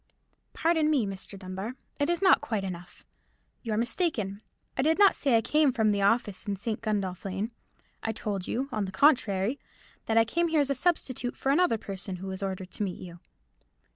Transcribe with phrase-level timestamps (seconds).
[0.53, 1.37] "Pardon me, Mr.
[1.37, 3.05] Dunbar, it is not quite enough.
[3.61, 4.41] You are mistaken:
[4.75, 6.81] I did not say I came from the office in St.
[6.81, 7.51] Gundolph Lane.
[8.01, 9.59] I told you, on the contrary,
[10.07, 12.97] that I came here as a substitute for another person, who was ordered to meet
[12.99, 13.19] you."